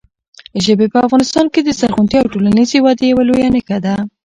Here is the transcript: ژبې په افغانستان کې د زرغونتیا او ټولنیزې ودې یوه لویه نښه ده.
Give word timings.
ژبې 0.63 0.87
په 0.93 0.97
افغانستان 1.05 1.45
کې 1.53 1.61
د 1.63 1.69
زرغونتیا 1.79 2.19
او 2.21 2.31
ټولنیزې 2.33 2.77
ودې 2.81 3.05
یوه 3.11 3.23
لویه 3.29 3.49
نښه 3.55 3.77
ده. 3.85 3.95